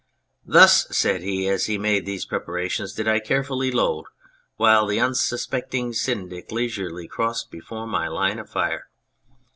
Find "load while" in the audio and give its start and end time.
3.69-4.87